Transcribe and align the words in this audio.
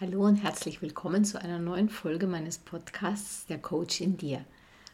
Hallo 0.00 0.24
und 0.24 0.36
herzlich 0.36 0.80
willkommen 0.80 1.24
zu 1.24 1.42
einer 1.42 1.58
neuen 1.58 1.88
Folge 1.88 2.28
meines 2.28 2.58
Podcasts 2.58 3.46
Der 3.46 3.58
Coach 3.58 4.00
in 4.00 4.16
dir. 4.16 4.44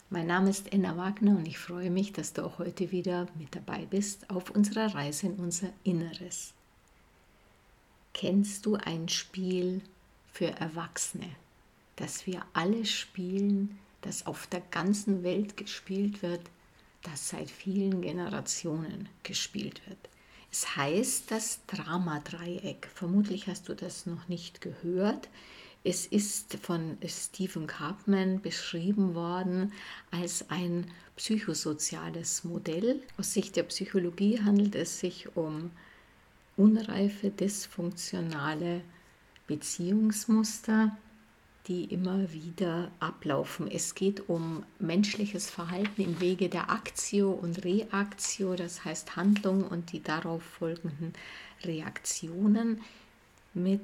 Mein 0.09 0.25
Name 0.25 0.49
ist 0.49 0.73
Enna 0.73 0.97
Wagner 0.97 1.37
und 1.37 1.47
ich 1.47 1.59
freue 1.59 1.91
mich, 1.91 2.11
dass 2.11 2.33
du 2.33 2.43
auch 2.43 2.57
heute 2.57 2.89
wieder 2.89 3.27
mit 3.37 3.55
dabei 3.55 3.85
bist 3.85 4.27
auf 4.31 4.49
unserer 4.49 4.95
Reise 4.95 5.27
in 5.27 5.35
unser 5.35 5.67
Inneres. 5.83 6.55
Kennst 8.15 8.65
du 8.65 8.77
ein 8.77 9.07
Spiel 9.07 9.81
für 10.33 10.47
Erwachsene, 10.47 11.29
das 11.97 12.25
wir 12.25 12.43
alle 12.53 12.83
spielen, 12.83 13.77
das 14.01 14.25
auf 14.25 14.47
der 14.47 14.61
ganzen 14.71 15.21
Welt 15.21 15.55
gespielt 15.55 16.23
wird, 16.23 16.41
das 17.03 17.29
seit 17.29 17.51
vielen 17.51 18.01
Generationen 18.01 19.07
gespielt 19.21 19.87
wird? 19.87 20.09
Es 20.57 20.77
heißt 20.77 21.31
das 21.31 21.59
Dramadreieck. 21.67 22.87
Vermutlich 22.93 23.47
hast 23.47 23.67
du 23.67 23.73
das 23.73 24.05
noch 24.05 24.29
nicht 24.29 24.61
gehört. 24.61 25.27
Es 25.83 26.05
ist 26.05 26.53
von 26.61 26.97
Stephen 27.05 27.67
Karpman 27.67 28.41
beschrieben 28.41 29.15
worden 29.15 29.73
als 30.11 30.49
ein 30.49 30.89
psychosoziales 31.17 32.45
Modell. 32.45 33.01
Aus 33.17 33.33
Sicht 33.33 33.57
der 33.57 33.63
Psychologie 33.63 34.39
handelt 34.39 34.75
es 34.75 34.97
sich 35.01 35.35
um 35.35 35.71
unreife, 36.55 37.31
dysfunktionale 37.31 38.79
Beziehungsmuster, 39.47 40.95
die 41.67 41.85
immer 41.85 42.31
wieder 42.31 42.91
ablaufen. 42.99 43.69
Es 43.69 43.95
geht 43.95 44.29
um 44.29 44.63
menschliches 44.79 45.49
Verhalten 45.49 46.01
im 46.01 46.19
Wege 46.19 46.49
der 46.49 46.69
Aktio 46.69 47.31
und 47.31 47.63
Reaktio, 47.63 48.55
das 48.55 48.85
heißt 48.85 49.15
Handlung 49.15 49.63
und 49.63 49.91
die 49.91 50.03
darauf 50.03 50.43
folgenden 50.43 51.13
Reaktionen 51.63 52.81
mit 53.53 53.81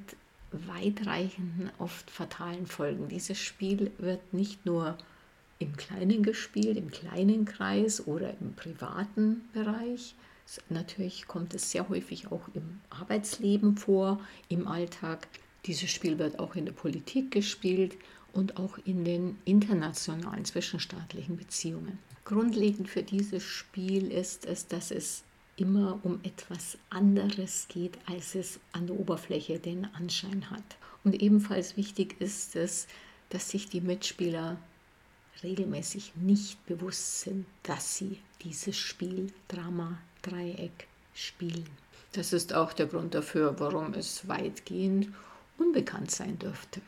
weitreichenden, 0.52 1.72
oft 1.80 2.12
fatalen 2.12 2.68
Folgen. 2.68 3.08
Dieses 3.08 3.40
Spiel 3.40 3.92
wird 3.98 4.34
nicht 4.34 4.66
nur 4.66 4.98
im 5.60 5.78
Kleinen 5.78 6.24
gespielt, 6.24 6.78
im 6.78 6.92
kleinen 6.92 7.46
Kreis 7.46 8.06
oder 8.06 8.36
im 8.42 8.54
privaten 8.54 9.42
Bereich. 9.54 10.16
Natürlich 10.70 11.28
kommt 11.28 11.54
es 11.54 11.72
sehr 11.72 11.88
häufig 11.88 12.32
auch 12.32 12.50
im 12.54 12.82
Arbeitsleben 12.90 13.78
vor, 13.78 14.20
im 14.50 14.68
Alltag 14.68 15.28
dieses 15.66 15.92
Spiel 15.92 16.18
wird 16.18 16.40
auch 16.40 16.56
in 16.56 16.66
der 16.66 16.74
Politik 16.74 17.32
gespielt 17.32 17.98
und 18.34 18.58
auch 18.58 18.78
in 18.86 19.06
den 19.06 19.38
internationalen 19.46 20.46
zwischenstaatlichen 20.46 21.38
Beziehungen. 21.38 22.00
Grundlegend 22.26 22.90
für 22.90 23.04
dieses 23.04 23.44
Spiel 23.44 24.12
ist 24.12 24.46
es, 24.46 24.68
dass 24.68 24.92
es 24.92 25.24
immer 25.58 26.00
um 26.04 26.20
etwas 26.24 26.78
anderes 26.90 27.68
geht, 27.68 27.98
als 28.08 28.36
es 28.36 28.60
an 28.72 28.88
der 28.88 29.00
Oberfläche 29.00 29.60
den 29.60 29.86
Anschein 29.94 30.50
hat. 30.50 30.64
Und 31.04 31.22
ebenfalls 31.22 31.78
wichtig 31.78 32.16
ist 32.20 32.56
es, 32.56 32.88
dass 33.30 33.50
sich 33.50 33.70
die 33.70 33.82
Mitspieler 33.82 34.58
regelmäßig 35.44 36.14
nicht 36.16 36.64
bewusst 36.66 37.22
sind, 37.22 37.46
dass 37.64 37.98
sie 37.98 38.20
dieses 38.44 38.78
Spiel 38.78 39.32
Drama 39.48 39.98
Dreieck 40.22 40.88
spielen. 41.14 41.66
Das 42.14 42.34
ist 42.34 42.54
auch 42.54 42.74
der 42.74 42.88
Grund 42.88 43.16
dafür, 43.16 43.60
warum 43.60 43.94
es 43.94 44.28
weitgehend 44.28 45.08
unbekannt 45.62 46.12
sein 46.12 46.40
dürfte. 46.40 46.82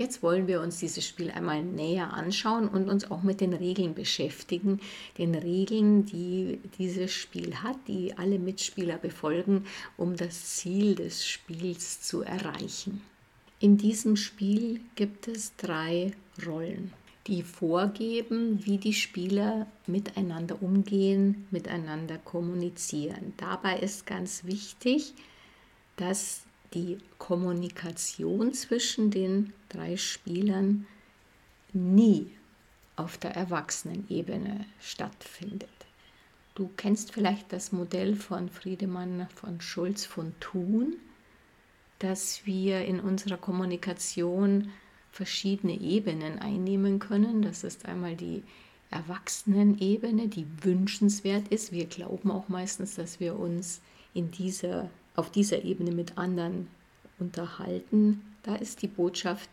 Jetzt 0.00 0.22
wollen 0.22 0.46
wir 0.46 0.62
uns 0.62 0.78
dieses 0.78 1.06
Spiel 1.06 1.30
einmal 1.30 1.62
näher 1.62 2.14
anschauen 2.14 2.68
und 2.68 2.88
uns 2.88 3.10
auch 3.10 3.22
mit 3.22 3.42
den 3.42 3.52
Regeln 3.52 3.92
beschäftigen. 3.94 4.80
Den 5.18 5.34
Regeln, 5.34 6.06
die 6.06 6.58
dieses 6.78 7.12
Spiel 7.12 7.56
hat, 7.56 7.76
die 7.86 8.16
alle 8.16 8.38
Mitspieler 8.38 8.96
befolgen, 8.96 9.66
um 9.98 10.16
das 10.16 10.56
Ziel 10.56 10.94
des 10.94 11.26
Spiels 11.26 12.00
zu 12.00 12.22
erreichen. 12.22 13.02
In 13.58 13.76
diesem 13.76 14.16
Spiel 14.16 14.80
gibt 14.94 15.28
es 15.28 15.54
drei 15.56 16.12
Rollen, 16.46 16.94
die 17.26 17.42
vorgeben, 17.42 18.64
wie 18.64 18.78
die 18.78 18.94
Spieler 18.94 19.66
miteinander 19.86 20.62
umgehen, 20.62 21.46
miteinander 21.50 22.16
kommunizieren. 22.16 23.34
Dabei 23.36 23.80
ist 23.80 24.06
ganz 24.06 24.44
wichtig, 24.44 25.12
dass 25.96 26.44
die 26.74 26.98
Kommunikation 27.18 28.52
zwischen 28.52 29.10
den 29.10 29.52
drei 29.68 29.96
Spielern 29.96 30.86
nie 31.72 32.30
auf 32.96 33.18
der 33.18 33.34
Erwachsenenebene 33.34 34.66
stattfindet. 34.80 35.68
Du 36.54 36.70
kennst 36.76 37.12
vielleicht 37.12 37.52
das 37.52 37.72
Modell 37.72 38.14
von 38.16 38.48
Friedemann 38.48 39.28
von 39.34 39.60
Schulz 39.60 40.04
von 40.04 40.34
Thun, 40.40 40.96
dass 41.98 42.44
wir 42.44 42.84
in 42.84 43.00
unserer 43.00 43.36
Kommunikation 43.36 44.70
verschiedene 45.12 45.78
Ebenen 45.80 46.38
einnehmen 46.38 46.98
können. 46.98 47.42
Das 47.42 47.64
ist 47.64 47.86
einmal 47.86 48.16
die 48.16 48.42
Erwachsenenebene, 48.90 50.28
die 50.28 50.46
wünschenswert 50.62 51.48
ist. 51.48 51.72
Wir 51.72 51.86
glauben 51.86 52.30
auch 52.30 52.48
meistens, 52.48 52.96
dass 52.96 53.20
wir 53.20 53.38
uns 53.38 53.80
in 54.14 54.30
dieser 54.30 54.90
auf 55.20 55.30
dieser 55.30 55.62
Ebene 55.64 55.92
mit 55.92 56.16
anderen 56.16 56.66
unterhalten, 57.18 58.22
da 58.42 58.56
ist 58.56 58.80
die 58.80 58.88
Botschaft, 58.88 59.50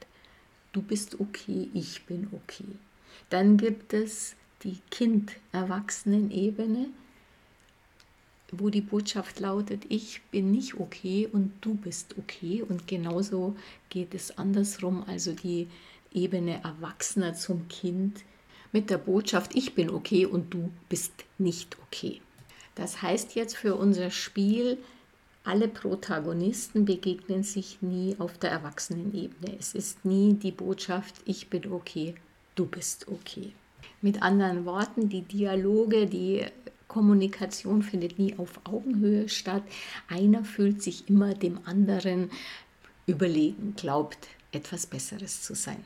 du 0.71 0.81
bist 0.81 1.19
okay, 1.19 1.67
ich 1.73 2.05
bin 2.05 2.29
okay. 2.31 2.63
Dann 3.29 3.57
gibt 3.57 3.93
es 3.93 4.37
die 4.63 4.77
Kind-Erwachsenen-Ebene, 4.91 6.87
wo 8.53 8.69
die 8.69 8.79
Botschaft 8.79 9.41
lautet, 9.41 9.83
ich 9.89 10.21
bin 10.31 10.51
nicht 10.51 10.79
okay 10.79 11.27
und 11.29 11.51
du 11.59 11.75
bist 11.75 12.15
okay. 12.17 12.63
Und 12.65 12.87
genauso 12.87 13.57
geht 13.89 14.15
es 14.15 14.37
andersrum, 14.37 15.03
also 15.05 15.33
die 15.33 15.67
Ebene 16.13 16.63
Erwachsener 16.63 17.33
zum 17.33 17.67
Kind 17.67 18.23
mit 18.71 18.89
der 18.89 18.99
Botschaft, 18.99 19.53
ich 19.53 19.75
bin 19.75 19.89
okay 19.89 20.25
und 20.25 20.53
du 20.53 20.71
bist 20.87 21.25
nicht 21.37 21.75
okay. 21.87 22.21
Das 22.75 23.01
heißt 23.01 23.35
jetzt 23.35 23.57
für 23.57 23.75
unser 23.75 24.11
Spiel, 24.11 24.77
alle 25.47 25.69
Protagonisten 25.69 26.83
begegnen 26.83 27.43
sich 27.43 27.81
nie 27.81 28.15
auf 28.19 28.37
der 28.37 28.51
Erwachsenenebene. 28.51 29.55
Es 29.57 29.73
ist 29.73 30.03
nie 30.03 30.33
die 30.33 30.51
Botschaft, 30.51 31.15
ich 31.25 31.49
bin 31.49 31.71
okay, 31.71 32.15
du 32.55 32.65
bist 32.65 33.07
okay. 33.07 33.53
Mit 34.01 34.21
anderen 34.21 34.65
Worten, 34.65 35.07
die 35.07 35.21
Dialoge, 35.21 36.05
die 36.05 36.45
Kommunikation 36.87 37.81
findet 37.81 38.19
nie 38.19 38.37
auf 38.37 38.59
Augenhöhe 38.65 39.29
statt. 39.29 39.63
Einer 40.09 40.43
fühlt 40.43 40.81
sich 40.81 41.09
immer 41.09 41.33
dem 41.33 41.59
anderen 41.65 42.29
überlegen, 43.05 43.73
glaubt 43.77 44.27
etwas 44.51 44.85
Besseres 44.85 45.41
zu 45.43 45.55
sein. 45.55 45.83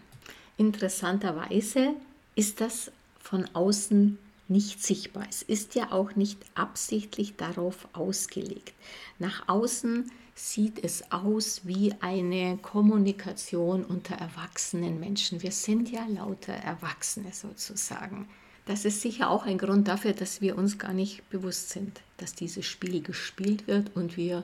Interessanterweise 0.57 1.93
ist 2.35 2.61
das 2.61 2.91
von 3.19 3.45
außen 3.53 4.17
nicht 4.51 4.83
sichtbar. 4.83 5.25
Es 5.29 5.41
ist 5.41 5.75
ja 5.75 5.91
auch 5.91 6.15
nicht 6.15 6.39
absichtlich 6.55 7.35
darauf 7.37 7.87
ausgelegt. 7.93 8.73
Nach 9.17 9.47
außen 9.47 10.11
sieht 10.35 10.83
es 10.83 11.11
aus 11.11 11.61
wie 11.63 11.93
eine 12.01 12.57
Kommunikation 12.57 13.83
unter 13.85 14.15
erwachsenen 14.15 14.99
Menschen. 14.99 15.41
Wir 15.41 15.51
sind 15.51 15.89
ja 15.89 16.05
lauter 16.05 16.53
Erwachsene 16.53 17.31
sozusagen. 17.31 18.27
Das 18.65 18.85
ist 18.85 19.01
sicher 19.01 19.29
auch 19.29 19.45
ein 19.45 19.57
Grund 19.57 19.87
dafür, 19.87 20.13
dass 20.13 20.41
wir 20.41 20.57
uns 20.57 20.77
gar 20.77 20.93
nicht 20.93 21.27
bewusst 21.29 21.69
sind, 21.69 22.01
dass 22.17 22.35
dieses 22.35 22.65
Spiel 22.65 23.01
gespielt 23.01 23.67
wird 23.67 23.95
und 23.95 24.17
wir 24.17 24.43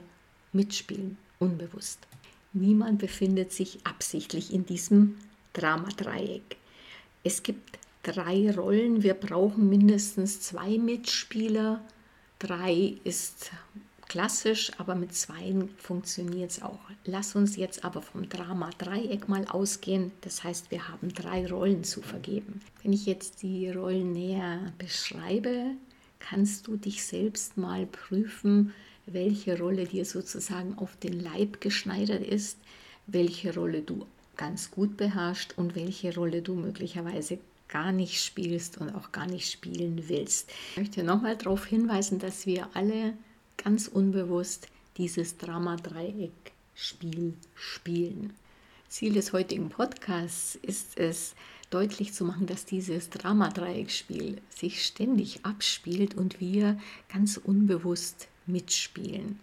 mitspielen, 0.53 1.17
unbewusst. 1.39 1.99
Niemand 2.53 2.99
befindet 2.99 3.51
sich 3.51 3.85
absichtlich 3.85 4.53
in 4.53 4.65
diesem 4.65 5.17
Dramadreieck. 5.53 6.57
Es 7.23 7.43
gibt 7.43 7.77
drei 8.07 8.51
Rollen. 8.51 9.03
Wir 9.03 9.13
brauchen 9.13 9.69
mindestens 9.69 10.39
zwei 10.39 10.77
Mitspieler. 10.77 11.81
Drei 12.39 12.95
ist 13.03 13.51
klassisch, 14.07 14.71
aber 14.77 14.95
mit 14.95 15.13
zweien 15.13 15.69
funktioniert 15.77 16.51
es 16.51 16.61
auch. 16.61 16.79
Lass 17.03 17.35
uns 17.35 17.57
jetzt 17.57 17.83
aber 17.83 18.01
vom 18.01 18.29
Drama 18.29 18.69
Dreieck 18.77 19.27
mal 19.27 19.45
ausgehen. 19.45 20.11
Das 20.21 20.43
heißt, 20.43 20.71
wir 20.71 20.87
haben 20.87 21.13
drei 21.13 21.45
Rollen 21.47 21.83
zu 21.83 22.01
vergeben. 22.01 22.61
Wenn 22.81 22.93
ich 22.93 23.05
jetzt 23.05 23.41
die 23.41 23.69
Rollen 23.69 24.13
näher 24.13 24.71
beschreibe, 24.77 25.71
kannst 26.19 26.67
du 26.67 26.77
dich 26.77 27.03
selbst 27.03 27.57
mal 27.57 27.85
prüfen, 27.85 28.73
welche 29.05 29.59
Rolle 29.59 29.85
dir 29.85 30.05
sozusagen 30.05 30.77
auf 30.77 30.95
den 30.97 31.19
Leib 31.19 31.59
geschneidert 31.59 32.23
ist, 32.23 32.57
welche 33.07 33.53
Rolle 33.53 33.81
du 33.81 34.05
ganz 34.37 34.71
gut 34.71 34.95
beherrschst 34.95 35.57
und 35.57 35.75
welche 35.75 36.13
Rolle 36.15 36.41
du 36.41 36.53
möglicherweise 36.53 37.39
gar 37.67 37.91
nicht 37.91 38.23
spielst 38.23 38.77
und 38.77 38.93
auch 38.95 39.11
gar 39.11 39.27
nicht 39.27 39.51
spielen 39.51 40.07
willst. 40.07 40.49
Ich 40.71 40.77
möchte 40.77 41.03
nochmal 41.03 41.37
darauf 41.37 41.65
hinweisen, 41.65 42.19
dass 42.19 42.45
wir 42.45 42.69
alle 42.73 43.13
ganz 43.57 43.87
unbewusst 43.87 44.67
dieses 44.97 45.37
Drama-Dreieck-Spiel 45.37 47.33
spielen. 47.55 48.33
Ziel 48.87 49.13
des 49.13 49.33
heutigen 49.33 49.69
Podcasts 49.69 50.55
ist 50.55 50.97
es, 50.97 51.35
deutlich 51.69 52.13
zu 52.13 52.23
machen, 52.23 52.47
dass 52.47 52.65
dieses 52.65 53.09
Drama-Dreieck-Spiel 53.09 54.41
sich 54.49 54.85
ständig 54.85 55.45
abspielt 55.45 56.15
und 56.15 56.39
wir 56.39 56.79
ganz 57.11 57.37
unbewusst 57.37 58.27
mitspielen. 58.45 59.39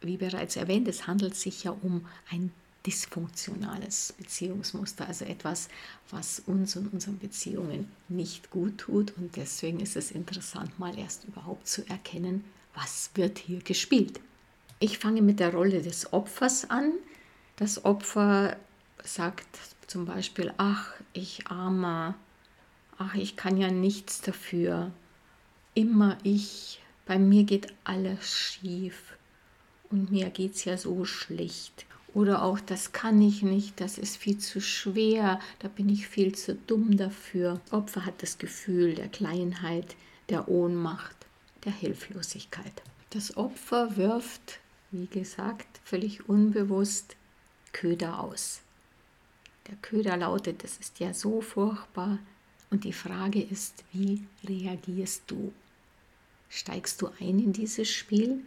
Wie 0.00 0.16
bereits 0.16 0.56
erwähnt, 0.56 0.88
es 0.88 1.06
handelt 1.06 1.36
sich 1.36 1.62
ja 1.62 1.70
um 1.70 2.06
ein 2.30 2.52
dysfunktionales 2.86 4.14
Beziehungsmuster, 4.18 5.06
also 5.06 5.24
etwas, 5.24 5.68
was 6.10 6.40
uns 6.40 6.76
und 6.76 6.92
unseren 6.92 7.18
Beziehungen 7.18 7.90
nicht 8.08 8.50
gut 8.50 8.78
tut. 8.78 9.16
Und 9.16 9.36
deswegen 9.36 9.80
ist 9.80 9.96
es 9.96 10.10
interessant, 10.10 10.78
mal 10.78 10.98
erst 10.98 11.24
überhaupt 11.24 11.68
zu 11.68 11.88
erkennen, 11.88 12.44
was 12.74 13.10
wird 13.14 13.38
hier 13.38 13.60
gespielt. 13.60 14.20
Ich 14.80 14.98
fange 14.98 15.22
mit 15.22 15.38
der 15.38 15.52
Rolle 15.52 15.82
des 15.82 16.12
Opfers 16.12 16.68
an. 16.70 16.92
Das 17.56 17.84
Opfer 17.84 18.56
sagt 19.04 19.46
zum 19.86 20.06
Beispiel, 20.06 20.52
ach, 20.56 20.92
ich 21.12 21.46
armer, 21.48 22.14
ach, 22.98 23.14
ich 23.14 23.36
kann 23.36 23.56
ja 23.56 23.70
nichts 23.70 24.22
dafür. 24.22 24.90
Immer 25.74 26.18
ich, 26.22 26.80
bei 27.06 27.18
mir 27.18 27.44
geht 27.44 27.72
alles 27.84 28.28
schief 28.30 29.16
und 29.90 30.10
mir 30.10 30.30
geht 30.30 30.54
es 30.54 30.64
ja 30.64 30.76
so 30.76 31.04
schlecht. 31.04 31.86
Oder 32.14 32.42
auch, 32.42 32.60
das 32.60 32.92
kann 32.92 33.22
ich 33.22 33.42
nicht, 33.42 33.80
das 33.80 33.96
ist 33.96 34.18
viel 34.18 34.36
zu 34.36 34.60
schwer, 34.60 35.40
da 35.60 35.68
bin 35.68 35.88
ich 35.88 36.08
viel 36.08 36.34
zu 36.34 36.54
dumm 36.54 36.96
dafür. 36.96 37.60
Opfer 37.70 38.04
hat 38.04 38.22
das 38.22 38.36
Gefühl 38.36 38.94
der 38.94 39.08
Kleinheit, 39.08 39.96
der 40.28 40.48
Ohnmacht, 40.48 41.16
der 41.64 41.72
Hilflosigkeit. 41.72 42.82
Das 43.10 43.36
Opfer 43.36 43.96
wirft, 43.96 44.60
wie 44.90 45.06
gesagt, 45.06 45.80
völlig 45.84 46.28
unbewusst 46.28 47.16
Köder 47.72 48.20
aus. 48.20 48.60
Der 49.68 49.76
Köder 49.76 50.16
lautet, 50.18 50.64
das 50.64 50.76
ist 50.76 51.00
ja 51.00 51.14
so 51.14 51.40
furchtbar. 51.40 52.18
Und 52.70 52.84
die 52.84 52.92
Frage 52.92 53.42
ist, 53.42 53.84
wie 53.92 54.26
reagierst 54.44 55.22
du? 55.26 55.52
Steigst 56.48 57.00
du 57.00 57.08
ein 57.20 57.38
in 57.38 57.52
dieses 57.52 57.90
Spiel? 57.90 58.40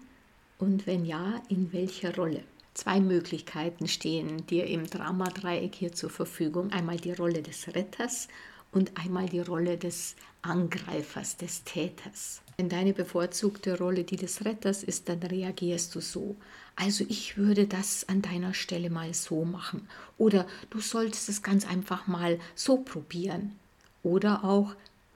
Und 0.59 0.85
wenn 0.85 1.05
ja, 1.05 1.41
in 1.49 1.73
welcher 1.73 2.15
Rolle? 2.15 2.43
Zwei 2.75 2.99
Möglichkeiten 2.99 3.87
stehen 3.87 4.45
dir 4.47 4.67
im 4.67 4.85
Dramadreieck 4.85 5.73
hier 5.73 5.93
zur 5.93 6.09
Verfügung. 6.09 6.73
Einmal 6.73 6.97
die 6.97 7.13
Rolle 7.13 7.41
des 7.41 7.73
Retters 7.73 8.27
und 8.73 8.97
einmal 8.97 9.29
die 9.29 9.39
Rolle 9.39 9.77
des 9.77 10.17
Angreifers, 10.41 11.37
des 11.37 11.63
Täters. 11.63 12.41
Wenn 12.57 12.67
deine 12.67 12.91
bevorzugte 12.91 13.77
Rolle 13.77 14.03
die 14.03 14.17
des 14.17 14.43
Retters 14.43 14.83
ist, 14.83 15.07
dann 15.07 15.23
reagierst 15.23 15.95
du 15.95 16.01
so. 16.01 16.35
Also 16.75 17.05
ich 17.07 17.37
würde 17.37 17.65
das 17.65 18.09
an 18.09 18.21
deiner 18.21 18.53
Stelle 18.53 18.89
mal 18.89 19.13
so 19.13 19.45
machen. 19.45 19.87
Oder 20.17 20.45
du 20.69 20.81
solltest 20.81 21.29
es 21.29 21.41
ganz 21.41 21.65
einfach 21.65 22.07
mal 22.07 22.41
so 22.55 22.79
probieren. 22.79 23.55
Oder 24.03 24.43
auch, 24.43 24.75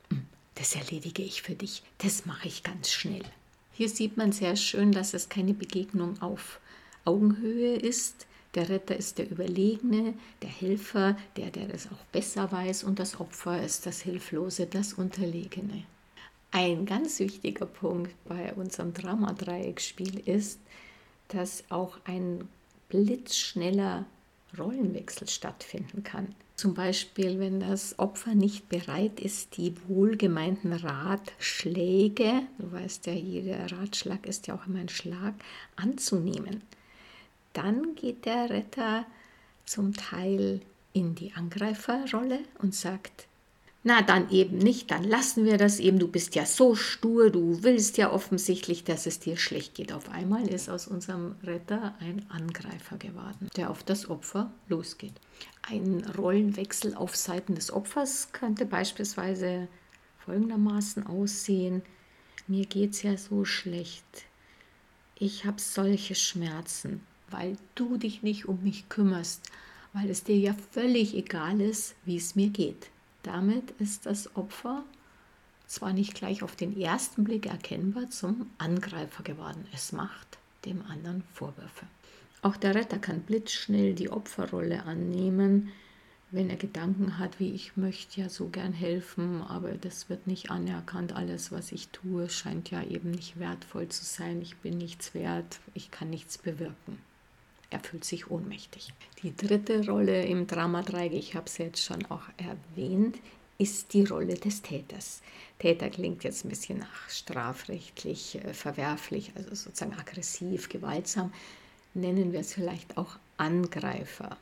hm, 0.10 0.22
das 0.56 0.76
erledige 0.76 1.24
ich 1.24 1.42
für 1.42 1.56
dich, 1.56 1.84
das 1.98 2.26
mache 2.26 2.48
ich 2.48 2.64
ganz 2.64 2.90
schnell. 2.90 3.26
Hier 3.74 3.90
sieht 3.90 4.16
man 4.16 4.32
sehr 4.32 4.56
schön, 4.56 4.94
dass 4.94 5.14
es 5.14 5.28
keine 5.28 5.54
Begegnung 5.54 6.22
auf 6.22 6.62
Augenhöhe 7.06 7.76
ist. 7.76 8.28
Der 8.56 8.68
Retter 8.68 8.96
ist 8.96 9.20
der 9.20 9.30
Überlegene, 9.30 10.16
der 10.42 10.50
Helfer, 10.50 11.16
der, 11.38 11.52
der 11.52 11.74
es 11.74 11.88
auch 11.88 12.04
besser 12.12 12.52
weiß, 12.52 12.84
und 12.84 12.98
das 12.98 13.20
Opfer 13.20 13.62
ist 13.62 13.86
das 13.86 14.02
Hilflose, 14.02 14.66
das 14.66 14.94
Unterlegene. 14.94 15.84
Ein 16.52 16.88
ganz 16.88 17.20
wichtiger 17.20 17.68
Punkt 17.68 18.12
bei 18.26 18.54
unserem 18.56 18.94
Dramadreieckspiel 18.94 20.28
ist, 20.28 20.60
dass 21.28 21.64
auch 21.70 22.00
ein 22.06 22.48
blitzschneller 22.90 24.06
Rollenwechsel 24.58 25.30
stattfinden 25.30 26.04
kann. 26.04 26.34
Zum 26.56 26.74
Beispiel, 26.74 27.40
wenn 27.40 27.60
das 27.60 28.00
Opfer 28.00 28.34
nicht 28.34 28.68
bereit 28.68 29.20
ist, 29.20 29.58
die 29.58 29.76
wohlgemeinten 29.88 30.74
Ratschläge, 30.74 32.42
du 32.58 32.72
weißt 32.72 33.06
ja, 33.06 33.14
jeder 33.14 33.72
Ratschlag 33.72 34.26
ist 34.26 34.48
ja 34.48 34.56
auch 34.56 34.66
immer 34.66 34.80
ein 34.80 34.90
Schlag, 34.90 35.36
anzunehmen 35.76 36.64
dann 37.54 37.96
geht 37.96 38.26
der 38.26 38.50
Retter 38.50 39.06
zum 39.66 39.94
Teil 39.94 40.62
in 40.94 41.16
die 41.16 41.34
Angreiferrolle 41.34 42.40
und 42.60 42.74
sagt, 42.74 43.28
na 43.84 44.02
dann 44.02 44.30
eben 44.30 44.58
nicht, 44.58 44.92
dann 44.92 45.04
lassen 45.06 45.46
wir 45.46 45.58
das 45.58 45.80
eben, 45.80 46.00
du 46.00 46.08
bist 46.10 46.36
ja 46.36 46.46
so 46.46 46.76
stur, 46.76 47.30
du 47.30 47.64
willst 47.64 47.98
ja 47.98 48.12
offensichtlich, 48.12 48.84
dass 48.84 49.06
es 49.06 49.20
dir 49.20 49.38
schlecht 49.38 49.76
geht. 49.76 49.94
Auf 49.94 50.10
einmal 50.10 50.48
ist 50.50 50.70
aus 50.70 50.86
unserem 50.86 51.36
Retter 51.44 51.96
ein 52.00 52.26
Angreifer 52.30 52.98
geworden, 52.98 53.48
der 53.56 53.70
auf 53.70 53.84
das 53.84 54.10
Opfer 54.10 54.52
losgeht. 54.68 55.14
Ein 55.62 56.04
Rollenwechsel 56.18 56.94
auf 56.94 57.16
Seiten 57.16 57.56
des 57.56 57.72
Opfers 57.72 58.34
könnte 58.34 58.66
beispielsweise 58.66 59.70
folgendermaßen 60.26 61.08
aussehen, 61.08 61.82
mir 62.48 62.66
geht 62.66 62.92
es 62.92 63.04
ja 63.04 63.16
so 63.16 63.46
schlecht, 63.46 64.26
ich 65.16 65.46
habe 65.46 65.60
solche 65.62 66.16
Schmerzen, 66.16 67.02
weil 67.32 67.58
du 67.76 67.98
dich 67.98 68.24
nicht 68.24 68.48
um 68.48 68.64
mich 68.64 68.90
kümmerst, 68.90 69.50
weil 69.94 70.10
es 70.10 70.24
dir 70.24 70.38
ja 70.38 70.56
völlig 70.72 71.16
egal 71.16 71.62
ist, 71.62 71.96
wie 72.06 72.18
es 72.18 72.36
mir 72.36 72.50
geht. 72.50 72.90
Damit 73.24 73.72
ist 73.80 74.06
das 74.06 74.36
Opfer 74.36 74.84
zwar 75.68 75.94
nicht 75.94 76.16
gleich 76.16 76.44
auf 76.44 76.56
den 76.56 76.80
ersten 76.80 77.24
Blick 77.24 77.46
erkennbar 77.46 78.10
zum 78.10 78.50
Angreifer 78.58 79.24
geworden. 79.24 79.66
Es 79.74 79.92
macht 79.92 80.38
dem 80.66 80.82
anderen 80.84 81.24
Vorwürfe. 81.34 81.86
Auch 82.42 82.58
der 82.58 82.76
Retter 82.76 83.00
kann 83.00 83.22
blitzschnell 83.22 83.94
die 83.94 84.10
Opferrolle 84.10 84.84
annehmen, 84.84 85.72
wenn 86.32 86.50
er 86.50 86.58
Gedanken 86.58 87.18
hat, 87.18 87.40
wie 87.40 87.52
ich 87.52 87.76
möchte 87.76 88.22
ja 88.22 88.30
so 88.30 88.50
gern 88.50 88.72
helfen, 88.72 89.42
aber 89.42 89.74
das 89.74 90.10
wird 90.10 90.28
nicht 90.28 90.52
anerkannt. 90.52 91.14
Alles, 91.14 91.52
was 91.52 91.72
ich 91.72 91.90
tue, 91.90 92.30
scheint 92.30 92.70
ja 92.70 92.84
eben 92.84 93.12
nicht 93.12 93.40
wertvoll 93.40 93.90
zu 93.90 94.06
sein. 94.06 94.42
Ich 94.42 94.58
bin 94.58 94.78
nichts 94.78 95.14
wert, 95.14 95.60
ich 95.74 95.92
kann 95.92 96.10
nichts 96.10 96.38
bewirken. 96.38 97.00
Fühlt 97.90 98.06
sich 98.06 98.30
ohnmächtig. 98.30 98.94
Die 99.24 99.36
dritte 99.36 99.84
Rolle 99.88 100.24
im 100.24 100.46
Dramadreieck, 100.46 101.12
ich 101.12 101.34
habe 101.34 101.48
es 101.48 101.58
jetzt 101.58 101.84
schon 101.84 102.06
auch 102.06 102.22
erwähnt, 102.38 103.18
ist 103.58 103.94
die 103.94 104.06
Rolle 104.06 104.36
des 104.36 104.62
Täters. 104.62 105.24
Täter 105.58 105.90
klingt 105.90 106.24
jetzt 106.24 106.46
ein 106.46 106.50
bisschen 106.50 106.78
nach 106.78 107.10
strafrechtlich 107.10 108.36
äh, 108.44 108.54
verwerflich, 108.54 109.32
also 109.36 109.56
sozusagen 109.56 109.98
aggressiv, 109.98 110.70
gewaltsam. 110.70 111.34
Nennen 111.96 112.32
wir 112.32 112.42
es 112.42 112.54
vielleicht 112.54 112.96
auch 112.96 113.18
Angreifer. 113.38 114.38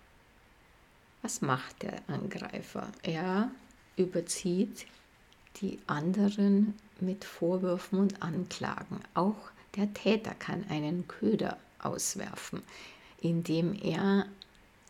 Was 1.21 1.41
macht 1.41 1.83
der 1.83 2.01
Angreifer? 2.07 2.91
Er 3.03 3.49
überzieht 3.95 4.87
die 5.61 5.79
anderen 5.87 6.73
mit 6.99 7.23
Vorwürfen 7.23 7.99
und 7.99 8.21
Anklagen. 8.21 8.99
Auch 9.13 9.51
der 9.77 9.93
Täter 9.93 10.33
kann 10.33 10.65
einen 10.69 11.07
Köder 11.07 11.57
auswerfen 11.79 12.61
indem 13.21 13.73
er 13.73 14.25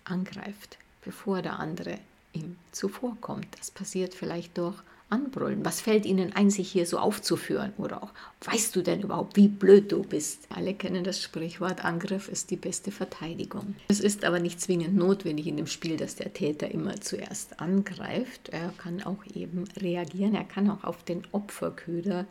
angreift, 0.03 0.77
bevor 1.03 1.41
der 1.41 1.59
andere 1.59 1.99
ihm 2.33 2.57
zuvorkommt. 2.71 3.47
Das 3.57 3.71
passiert 3.71 4.13
vielleicht 4.13 4.57
durch 4.57 4.75
Anbrüllen. 5.09 5.63
Was 5.63 5.79
fällt 5.79 6.05
Ihnen 6.05 6.33
ein, 6.33 6.49
sich 6.49 6.69
hier 6.69 6.85
so 6.85 6.99
aufzuführen? 6.99 7.71
Oder 7.77 8.03
auch, 8.03 8.11
weißt 8.43 8.75
du 8.75 8.81
denn 8.81 9.01
überhaupt, 9.01 9.37
wie 9.37 9.47
blöd 9.47 9.91
du 9.91 10.03
bist? 10.03 10.47
Alle 10.53 10.73
kennen 10.73 11.05
das 11.05 11.21
Sprichwort, 11.21 11.85
Angriff 11.85 12.27
ist 12.27 12.51
die 12.51 12.57
beste 12.57 12.91
Verteidigung. 12.91 13.75
Es 13.87 14.01
ist 14.01 14.25
aber 14.25 14.39
nicht 14.39 14.59
zwingend 14.59 14.95
notwendig 14.97 15.47
in 15.47 15.55
dem 15.55 15.67
Spiel, 15.67 15.95
dass 15.95 16.15
der 16.15 16.33
Täter 16.33 16.69
immer 16.69 16.99
zuerst 16.99 17.61
angreift. 17.61 18.49
Er 18.49 18.73
kann 18.77 19.01
auch 19.01 19.23
eben 19.33 19.63
reagieren, 19.77 20.35
er 20.35 20.43
kann 20.43 20.69
auch 20.69 20.83
auf 20.83 21.03
den 21.03 21.23
Opferköder 21.31 22.25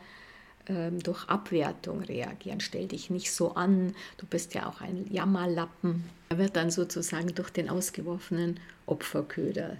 ähm, 0.68 1.02
durch 1.02 1.28
Abwertung 1.28 2.02
reagieren. 2.02 2.60
Stell 2.60 2.88
dich 2.88 3.10
nicht 3.10 3.32
so 3.32 3.54
an, 3.54 3.94
du 4.18 4.26
bist 4.26 4.54
ja 4.54 4.68
auch 4.68 4.80
ein 4.80 5.06
Jammerlappen. 5.10 6.04
Er 6.28 6.38
wird 6.38 6.56
dann 6.56 6.70
sozusagen 6.70 7.34
durch 7.34 7.50
den 7.50 7.68
ausgeworfenen 7.68 8.58
Opferköder 8.86 9.76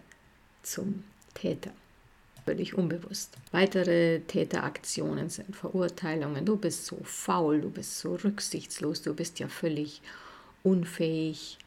zum 0.62 1.04
Täter. 1.34 1.70
Völlig 2.44 2.74
unbewusst. 2.74 3.34
Weitere 3.50 4.20
Täteraktionen 4.20 5.28
sind 5.30 5.56
Verurteilungen. 5.56 6.44
Du 6.44 6.56
bist 6.56 6.86
so 6.86 6.98
faul, 7.02 7.60
du 7.60 7.70
bist 7.70 7.98
so 7.98 8.14
rücksichtslos, 8.14 9.02
du 9.02 9.14
bist 9.14 9.40
ja 9.40 9.48
völlig 9.48 10.00
unfähig, 10.62 11.58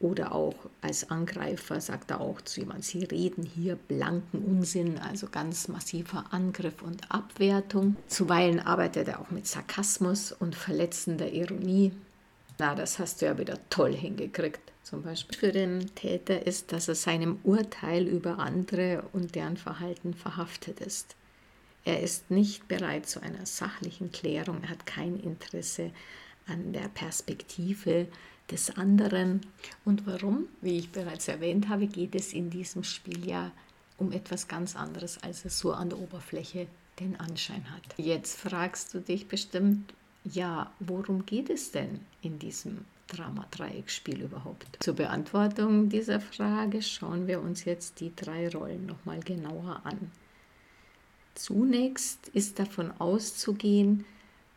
oder 0.00 0.34
auch 0.34 0.54
als 0.80 1.10
Angreifer 1.10 1.80
sagt 1.80 2.10
er 2.10 2.20
auch 2.22 2.40
zu 2.40 2.60
jemandem, 2.60 2.82
Sie 2.82 3.04
reden 3.04 3.44
hier 3.44 3.76
blanken 3.76 4.42
Unsinn, 4.42 4.98
also 4.98 5.28
ganz 5.30 5.68
massiver 5.68 6.24
Angriff 6.30 6.82
und 6.82 7.10
Abwertung. 7.10 7.96
Zuweilen 8.08 8.60
arbeitet 8.60 9.08
er 9.08 9.20
auch 9.20 9.30
mit 9.30 9.46
Sarkasmus 9.46 10.32
und 10.32 10.54
verletzender 10.54 11.30
Ironie. 11.30 11.92
Na, 12.58 12.74
das 12.74 12.98
hast 12.98 13.20
du 13.20 13.26
ja 13.26 13.38
wieder 13.38 13.58
toll 13.68 13.94
hingekriegt. 13.94 14.60
Zum 14.82 15.02
Beispiel 15.02 15.38
für 15.38 15.52
den 15.52 15.94
Täter 15.94 16.46
ist, 16.46 16.72
dass 16.72 16.88
er 16.88 16.94
seinem 16.94 17.38
Urteil 17.44 18.06
über 18.06 18.38
andere 18.38 19.04
und 19.12 19.34
deren 19.34 19.58
Verhalten 19.58 20.14
verhaftet 20.14 20.80
ist. 20.80 21.14
Er 21.84 22.00
ist 22.02 22.30
nicht 22.30 22.68
bereit 22.68 23.06
zu 23.06 23.22
einer 23.22 23.44
sachlichen 23.44 24.12
Klärung, 24.12 24.62
er 24.62 24.70
hat 24.70 24.86
kein 24.86 25.20
Interesse 25.20 25.90
an 26.46 26.72
der 26.72 26.88
Perspektive 26.88 28.06
des 28.50 28.76
anderen. 28.76 29.40
Und 29.84 30.06
warum? 30.06 30.46
Wie 30.60 30.78
ich 30.78 30.90
bereits 30.90 31.28
erwähnt 31.28 31.68
habe, 31.68 31.86
geht 31.86 32.14
es 32.14 32.32
in 32.32 32.50
diesem 32.50 32.84
Spiel 32.84 33.26
ja 33.26 33.52
um 33.98 34.12
etwas 34.12 34.48
ganz 34.48 34.76
anderes, 34.76 35.22
als 35.22 35.44
es 35.44 35.58
so 35.58 35.72
an 35.72 35.90
der 35.90 35.98
Oberfläche 35.98 36.66
den 36.98 37.18
Anschein 37.18 37.64
hat. 37.70 37.82
Jetzt 37.96 38.38
fragst 38.38 38.94
du 38.94 39.00
dich 39.00 39.28
bestimmt, 39.28 39.94
ja, 40.24 40.72
worum 40.80 41.24
geht 41.24 41.50
es 41.50 41.70
denn 41.70 42.00
in 42.22 42.38
diesem 42.38 42.84
Drama-Dreieckspiel 43.08 44.22
überhaupt? 44.22 44.78
Zur 44.80 44.94
Beantwortung 44.94 45.88
dieser 45.88 46.20
Frage 46.20 46.82
schauen 46.82 47.26
wir 47.26 47.40
uns 47.40 47.64
jetzt 47.64 48.00
die 48.00 48.14
drei 48.14 48.48
Rollen 48.48 48.86
nochmal 48.86 49.20
genauer 49.20 49.80
an. 49.84 50.10
Zunächst 51.34 52.28
ist 52.28 52.58
davon 52.58 52.92
auszugehen, 52.98 54.04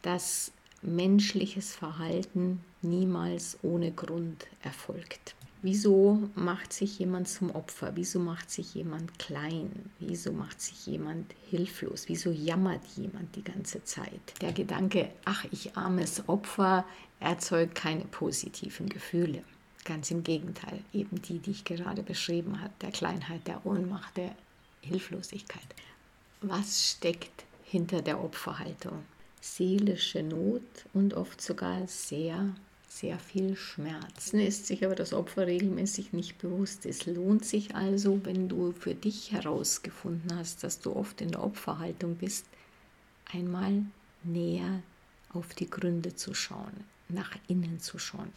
dass 0.01 0.51
menschliches 0.83 1.75
Verhalten 1.75 2.59
niemals 2.81 3.57
ohne 3.61 3.91
Grund 3.91 4.47
erfolgt. 4.61 5.35
Wieso 5.61 6.29
macht 6.35 6.73
sich 6.73 6.99
jemand 6.99 7.29
zum 7.29 7.49
Opfer? 7.51 7.93
Wieso 7.95 8.19
macht 8.19 8.51
sich 8.51 8.75
jemand 8.75 9.17
klein? 9.17 9.71
Wieso 9.97 10.33
macht 10.33 10.59
sich 10.59 10.85
jemand 10.85 11.33
hilflos? 11.49 12.09
Wieso 12.09 12.31
jammert 12.31 12.85
jemand 12.97 13.33
die 13.37 13.45
ganze 13.45 13.81
Zeit? 13.85 14.41
Der 14.41 14.51
Gedanke, 14.51 15.09
ach, 15.23 15.45
ich 15.51 15.77
armes 15.77 16.27
Opfer, 16.27 16.83
erzeugt 17.21 17.75
keine 17.75 18.03
positiven 18.03 18.89
Gefühle. 18.89 19.41
Ganz 19.85 20.11
im 20.11 20.23
Gegenteil, 20.23 20.79
eben 20.91 21.21
die, 21.21 21.39
die 21.39 21.51
ich 21.51 21.63
gerade 21.63 22.03
beschrieben 22.03 22.59
habe, 22.59 22.73
der 22.81 22.91
Kleinheit, 22.91 23.47
der 23.47 23.65
Ohnmacht, 23.65 24.17
der 24.17 24.35
Hilflosigkeit. 24.81 25.63
Was 26.41 26.91
steckt 26.91 27.45
hinter 27.63 28.01
der 28.01 28.21
Opferhaltung? 28.21 29.05
Seelische 29.43 30.23
Not 30.23 30.61
und 30.93 31.15
oft 31.15 31.41
sogar 31.41 31.85
sehr 31.85 32.55
sehr 32.87 33.17
viel 33.17 33.55
Schmerzen 33.55 34.39
ist 34.39 34.67
sich 34.67 34.85
aber 34.85 34.93
das 34.93 35.13
Opfer 35.13 35.47
regelmäßig 35.47 36.13
nicht 36.13 36.37
bewusst. 36.37 36.85
Es 36.85 37.07
lohnt 37.07 37.43
sich 37.43 37.73
also, 37.73 38.23
wenn 38.23 38.47
du 38.47 38.71
für 38.71 38.93
dich 38.93 39.31
herausgefunden 39.31 40.37
hast, 40.37 40.63
dass 40.63 40.79
du 40.79 40.95
oft 40.95 41.19
in 41.19 41.31
der 41.31 41.43
Opferhaltung 41.43 42.15
bist, 42.15 42.45
einmal 43.33 43.83
näher 44.23 44.83
auf 45.33 45.55
die 45.55 45.69
Gründe 45.69 46.15
zu 46.15 46.35
schauen, 46.35 46.85
nach 47.09 47.35
innen 47.47 47.79
zu 47.79 47.97
schauen. 47.97 48.31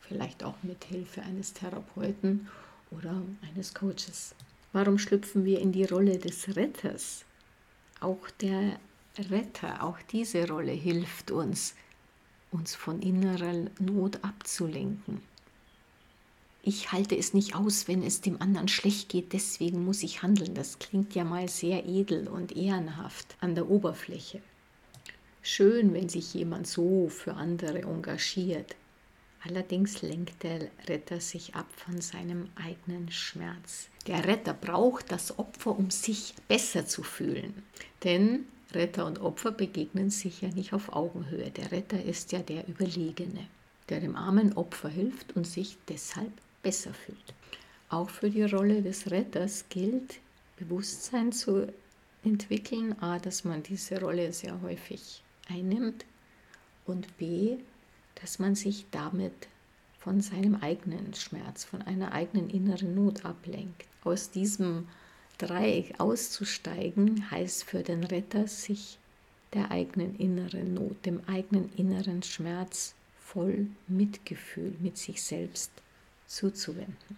Vielleicht 0.00 0.42
auch 0.42 0.56
mit 0.62 0.84
Hilfe 0.84 1.20
eines 1.22 1.52
Therapeuten 1.52 2.48
oder 2.90 3.22
eines 3.42 3.74
Coaches. 3.74 4.34
Warum 4.72 4.98
schlüpfen 4.98 5.44
wir 5.44 5.60
in 5.60 5.70
die 5.70 5.84
Rolle 5.84 6.18
des 6.18 6.56
Retters? 6.56 7.24
Auch 8.00 8.30
der 8.40 8.80
Retter, 9.18 9.82
auch 9.82 9.98
diese 10.10 10.48
Rolle 10.48 10.72
hilft 10.72 11.30
uns, 11.30 11.74
uns 12.50 12.74
von 12.74 13.00
innerer 13.02 13.66
Not 13.78 14.22
abzulenken. 14.22 15.20
Ich 16.62 16.92
halte 16.92 17.16
es 17.16 17.34
nicht 17.34 17.54
aus, 17.54 17.88
wenn 17.88 18.02
es 18.02 18.20
dem 18.20 18.42
anderen 18.42 18.68
schlecht 18.68 19.08
geht, 19.08 19.32
deswegen 19.32 19.84
muss 19.84 20.02
ich 20.02 20.22
handeln. 20.22 20.54
Das 20.54 20.78
klingt 20.78 21.14
ja 21.14 21.24
mal 21.24 21.48
sehr 21.48 21.86
edel 21.86 22.28
und 22.28 22.56
ehrenhaft 22.56 23.36
an 23.40 23.54
der 23.54 23.70
Oberfläche. 23.70 24.40
Schön, 25.40 25.94
wenn 25.94 26.08
sich 26.08 26.34
jemand 26.34 26.66
so 26.66 27.08
für 27.08 27.34
andere 27.34 27.82
engagiert. 27.82 28.76
Allerdings 29.44 30.02
lenkt 30.02 30.42
der 30.42 30.68
Retter 30.88 31.20
sich 31.20 31.54
ab 31.54 31.68
von 31.76 32.00
seinem 32.00 32.50
eigenen 32.56 33.10
Schmerz. 33.10 33.88
Der 34.06 34.26
Retter 34.26 34.52
braucht 34.52 35.12
das 35.12 35.38
Opfer, 35.38 35.78
um 35.78 35.90
sich 35.90 36.34
besser 36.48 36.86
zu 36.86 37.02
fühlen. 37.02 37.62
Denn 38.02 38.46
Retter 38.72 39.06
und 39.06 39.20
Opfer 39.20 39.50
begegnen 39.50 40.10
sich 40.10 40.42
ja 40.42 40.48
nicht 40.48 40.72
auf 40.72 40.92
Augenhöhe. 40.92 41.50
Der 41.50 41.72
Retter 41.72 42.02
ist 42.02 42.32
ja 42.32 42.40
der 42.40 42.68
Überlegene, 42.68 43.46
der 43.88 44.00
dem 44.00 44.14
armen 44.14 44.52
Opfer 44.54 44.88
hilft 44.88 45.34
und 45.36 45.46
sich 45.46 45.78
deshalb 45.88 46.32
besser 46.62 46.92
fühlt. 46.92 47.34
Auch 47.88 48.10
für 48.10 48.28
die 48.28 48.42
Rolle 48.42 48.82
des 48.82 49.10
Retters 49.10 49.64
gilt, 49.70 50.20
Bewusstsein 50.58 51.32
zu 51.32 51.72
entwickeln, 52.24 53.00
a, 53.00 53.18
dass 53.18 53.44
man 53.44 53.62
diese 53.62 54.00
Rolle 54.00 54.32
sehr 54.32 54.60
häufig 54.60 55.22
einnimmt 55.48 56.04
und 56.84 57.16
b, 57.16 57.56
dass 58.16 58.38
man 58.38 58.54
sich 58.54 58.86
damit 58.90 59.48
von 59.98 60.20
seinem 60.20 60.56
eigenen 60.56 61.14
Schmerz, 61.14 61.64
von 61.64 61.82
einer 61.82 62.12
eigenen 62.12 62.50
inneren 62.50 62.94
Not 62.94 63.24
ablenkt. 63.24 63.86
Aus 64.04 64.30
diesem 64.30 64.88
Dreieck 65.38 65.94
auszusteigen, 65.98 67.30
heißt 67.30 67.64
für 67.64 67.82
den 67.82 68.04
Retter, 68.04 68.46
sich 68.48 68.98
der 69.54 69.70
eigenen 69.70 70.16
inneren 70.18 70.74
Not, 70.74 71.06
dem 71.06 71.20
eigenen 71.26 71.70
inneren 71.76 72.22
Schmerz 72.22 72.94
voll 73.18 73.66
Mitgefühl 73.86 74.74
mit 74.80 74.98
sich 74.98 75.22
selbst 75.22 75.70
zuzuwenden. 76.26 77.16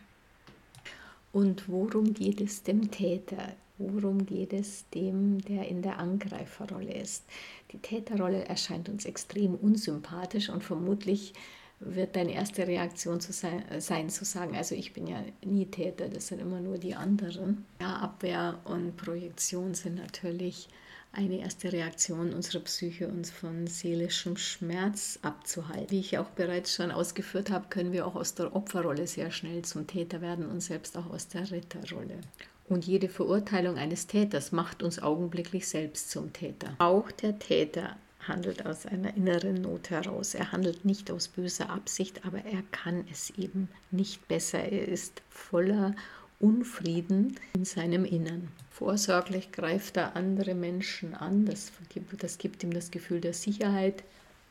Und 1.33 1.69
worum 1.69 2.13
geht 2.13 2.41
es 2.41 2.63
dem 2.63 2.91
Täter? 2.91 3.55
Worum 3.79 4.27
geht 4.27 4.53
es 4.53 4.85
dem, 4.91 5.41
der 5.43 5.69
in 5.69 5.81
der 5.81 5.99
Angreiferrolle 5.99 6.93
ist? 6.93 7.25
Die 7.73 7.79
Täterrolle 7.79 8.45
erscheint 8.45 8.89
uns 8.89 9.05
extrem 9.05 9.55
unsympathisch 9.55 10.51
und 10.51 10.63
vermutlich 10.63 11.33
wird 11.81 12.15
deine 12.15 12.35
erste 12.35 12.67
Reaktion 12.67 13.21
zu 13.21 13.33
sein, 13.33 13.65
sein, 13.79 14.11
zu 14.11 14.25
sagen, 14.25 14.55
also 14.55 14.75
ich 14.75 14.93
bin 14.93 15.07
ja 15.07 15.23
nie 15.45 15.67
Täter, 15.67 16.09
das 16.09 16.29
sind 16.29 16.41
immer 16.41 16.61
nur 16.61 16.79
die 16.79 16.95
anderen. 16.95 17.65
Ja, 17.81 17.97
Abwehr 17.97 18.61
und 18.65 18.97
Projektion 18.97 19.75
sind 19.75 19.97
natürlich 19.97 20.69
eine 21.13 21.41
erste 21.41 21.73
Reaktion 21.73 22.33
unserer 22.33 22.63
Psyche, 22.63 23.09
uns 23.09 23.31
von 23.31 23.67
seelischem 23.67 24.37
Schmerz 24.37 25.19
abzuhalten. 25.23 25.91
Wie 25.91 26.01
ich 26.01 26.19
auch 26.19 26.29
bereits 26.31 26.75
schon 26.75 26.93
ausgeführt 26.93 27.51
habe, 27.51 27.67
können 27.69 27.93
wir 27.93 28.07
auch 28.07 28.15
aus 28.15 28.35
der 28.35 28.55
Opferrolle 28.55 29.07
sehr 29.07 29.31
schnell 29.31 29.63
zum 29.63 29.87
Täter 29.87 30.21
werden 30.21 30.47
und 30.49 30.61
selbst 30.61 30.97
auch 30.97 31.11
aus 31.11 31.29
der 31.29 31.51
Ritterrolle. 31.51 32.21
Und 32.69 32.87
jede 32.87 33.09
Verurteilung 33.09 33.77
eines 33.79 34.07
Täters 34.07 34.53
macht 34.53 34.85
uns 34.85 35.03
augenblicklich 35.03 35.67
selbst 35.67 36.11
zum 36.11 36.33
Täter. 36.33 36.77
Auch 36.79 37.11
der 37.11 37.39
Täter 37.41 37.97
handelt 38.27 38.67
aus 38.67 38.87
einer 38.87 39.17
inneren 39.17 39.63
Not 39.63 39.91
heraus. 39.91 40.35
Er 40.35 40.53
handelt 40.53 40.85
nicht 40.85 41.11
aus 41.11 41.29
böser 41.29 41.71
Absicht, 41.71 42.25
aber 42.25 42.45
er 42.45 42.63
kann 42.71 43.05
es 43.11 43.31
eben 43.31 43.69
nicht 43.91 44.27
besser. 44.29 44.61
Er 44.61 44.89
ist 44.89 45.23
voller 45.31 45.95
Unfrieden 46.39 47.37
in 47.55 47.65
seinem 47.65 48.05
Innern. 48.05 48.49
Vorsorglich 48.71 49.53
greift 49.53 49.97
er 49.97 50.17
andere 50.17 50.55
Menschen 50.55 51.15
an. 51.15 51.45
Das 51.45 51.73
gibt, 51.91 52.23
das 52.23 52.39
gibt 52.39 52.63
ihm 52.63 52.73
das 52.73 52.91
Gefühl 52.91 53.21
der 53.21 53.35
Sicherheit, 53.35 54.03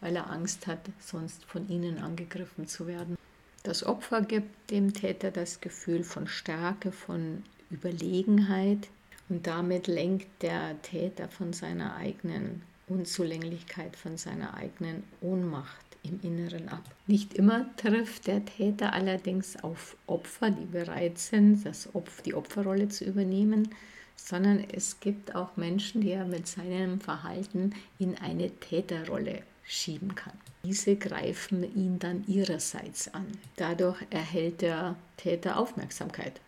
weil 0.02 0.16
er 0.16 0.30
Angst 0.30 0.68
hat, 0.68 0.82
sonst 1.00 1.46
von 1.46 1.68
ihnen 1.68 1.98
angegriffen 1.98 2.68
zu 2.68 2.86
werden. 2.86 3.18
Das 3.64 3.84
Opfer 3.84 4.22
gibt 4.22 4.72
dem 4.72 4.94
Täter 4.94 5.32
das 5.32 5.62
Gefühl 5.62 6.04
von 6.04 6.28
Stärke, 6.28 6.92
von 6.92 7.44
Überlegenheit 7.72 8.88
und 9.28 9.48
damit 9.48 9.88
lenkt 9.88 10.42
der 10.42 10.82
Täter 10.82 11.28
von 11.28 11.54
seiner 11.54 11.96
eigenen 11.96 12.62
Unzulänglichkeit 12.90 13.96
von 13.96 14.18
seiner 14.18 14.56
eigenen 14.56 15.04
Ohnmacht 15.22 15.86
im 16.04 16.20
Inneren 16.22 16.70
ab. 16.70 16.84
Nicht 17.08 17.34
immer 17.34 17.66
trifft 17.78 18.28
der 18.28 18.44
Täter 18.46 18.94
allerdings 18.94 19.62
auf 19.64 19.96
Opfer, 20.08 20.52
die 20.52 20.66
bereit 20.66 21.18
sind, 21.18 21.66
das 21.66 21.94
Opf 21.94 22.22
die 22.22 22.34
Opferrolle 22.34 22.90
zu 22.90 23.06
übernehmen, 23.06 23.70
sondern 24.16 24.64
es 24.72 25.00
gibt 25.00 25.36
auch 25.36 25.56
Menschen, 25.58 26.02
die 26.02 26.12
er 26.12 26.26
mit 26.26 26.48
seinem 26.48 27.00
Verhalten 27.00 27.74
in 28.00 28.18
eine 28.18 28.50
Täterrolle 28.50 29.44
schieben 29.64 30.16
kann. 30.16 30.34
Diese 30.64 30.96
greifen 30.96 31.64
ihn 31.76 32.00
dann 32.00 32.26
ihrerseits 32.28 33.14
an. 33.14 33.28
Dadurch 33.56 34.02
erhält 34.10 34.62
der 34.62 34.96
Täter 35.16 35.58
Aufmerksamkeit 35.58 36.42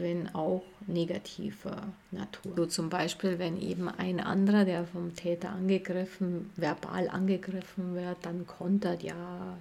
wenn 0.00 0.34
auch 0.34 0.62
negativer 0.86 1.88
Natur. 2.10 2.52
So 2.56 2.66
zum 2.66 2.90
Beispiel, 2.90 3.38
wenn 3.38 3.60
eben 3.60 3.88
ein 3.88 4.20
anderer, 4.20 4.64
der 4.64 4.86
vom 4.86 5.14
Täter 5.14 5.50
angegriffen, 5.50 6.50
verbal 6.56 7.08
angegriffen 7.08 7.94
wird, 7.94 8.18
dann 8.22 8.46
kontert, 8.46 9.02
ja, 9.02 9.56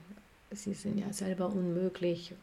sie 0.51 0.73
sind 0.73 0.99
ja 0.99 1.11
selber 1.11 1.47
unmöglich, 1.47 2.33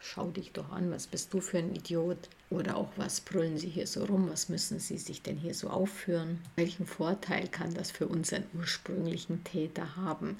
schau 0.00 0.30
dich 0.30 0.52
doch 0.52 0.70
an, 0.72 0.90
was 0.90 1.06
bist 1.06 1.32
du 1.32 1.40
für 1.40 1.58
ein 1.58 1.74
Idiot? 1.74 2.28
Oder 2.48 2.76
auch, 2.76 2.88
was 2.96 3.20
brüllen 3.20 3.58
sie 3.58 3.68
hier 3.68 3.86
so 3.86 4.04
rum, 4.04 4.28
was 4.30 4.48
müssen 4.48 4.80
sie 4.80 4.98
sich 4.98 5.22
denn 5.22 5.36
hier 5.36 5.54
so 5.54 5.68
aufführen? 5.68 6.38
Welchen 6.56 6.86
Vorteil 6.86 7.46
kann 7.46 7.74
das 7.74 7.90
für 7.90 8.08
unseren 8.08 8.44
ursprünglichen 8.54 9.44
Täter 9.44 9.96
haben? 9.96 10.36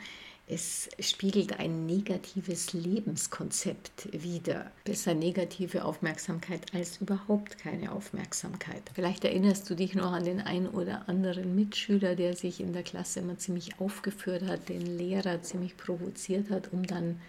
Es 0.52 0.88
spiegelt 0.98 1.60
ein 1.60 1.86
negatives 1.86 2.72
Lebenskonzept 2.72 4.08
wider. 4.10 4.72
Besser 4.82 5.14
negative 5.14 5.84
Aufmerksamkeit 5.84 6.74
als 6.74 7.00
überhaupt 7.00 7.56
keine 7.58 7.92
Aufmerksamkeit. 7.92 8.82
Vielleicht 8.92 9.24
erinnerst 9.24 9.70
du 9.70 9.76
dich 9.76 9.94
noch 9.94 10.10
an 10.10 10.24
den 10.24 10.40
einen 10.40 10.66
oder 10.66 11.08
anderen 11.08 11.54
Mitschüler, 11.54 12.16
der 12.16 12.34
sich 12.34 12.60
in 12.60 12.72
der 12.72 12.82
Klasse 12.82 13.20
immer 13.20 13.38
ziemlich 13.38 13.78
aufgeführt 13.78 14.42
hat, 14.42 14.68
den 14.68 14.84
Lehrer 14.98 15.40
ziemlich 15.40 15.76
provoziert 15.76 16.50
hat, 16.50 16.72
um 16.72 16.84
dann 16.84 17.20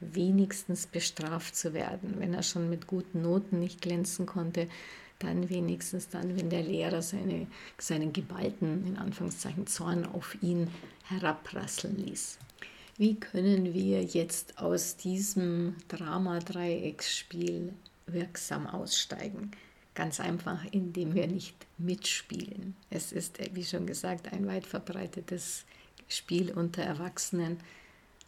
wenigstens 0.00 0.86
bestraft 0.86 1.54
zu 1.54 1.74
werden. 1.74 2.14
Wenn 2.16 2.32
er 2.32 2.42
schon 2.42 2.70
mit 2.70 2.86
guten 2.86 3.20
Noten 3.20 3.60
nicht 3.60 3.82
glänzen 3.82 4.24
konnte, 4.24 4.68
dann 5.18 5.50
wenigstens 5.50 6.08
dann, 6.08 6.34
wenn 6.34 6.48
der 6.48 6.62
Lehrer 6.62 7.02
seine, 7.02 7.46
seinen 7.76 8.14
geballten, 8.14 8.86
in 8.86 8.96
Anführungszeichen, 8.96 9.66
Zorn 9.66 10.06
auf 10.06 10.42
ihn 10.42 10.68
herabprasseln 11.04 11.98
ließ. 11.98 12.38
Wie 13.00 13.18
können 13.18 13.72
wir 13.72 14.02
jetzt 14.02 14.58
aus 14.58 14.94
diesem 14.94 15.74
Drama-Dreiecksspiel 15.88 17.72
wirksam 18.04 18.66
aussteigen? 18.66 19.52
Ganz 19.94 20.20
einfach, 20.20 20.66
indem 20.70 21.14
wir 21.14 21.26
nicht 21.26 21.56
mitspielen. 21.78 22.76
Es 22.90 23.12
ist, 23.12 23.38
wie 23.54 23.64
schon 23.64 23.86
gesagt, 23.86 24.30
ein 24.34 24.46
weit 24.46 24.66
verbreitetes 24.66 25.64
Spiel 26.10 26.52
unter 26.52 26.82
Erwachsenen 26.82 27.56